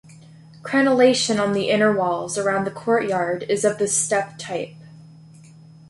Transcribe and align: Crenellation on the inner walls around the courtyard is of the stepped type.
Crenellation 0.63 1.39
on 1.39 1.53
the 1.53 1.69
inner 1.69 1.95
walls 1.95 2.35
around 2.35 2.65
the 2.65 2.71
courtyard 2.71 3.45
is 3.47 3.63
of 3.63 3.77
the 3.77 3.87
stepped 3.87 4.39
type. 4.41 4.73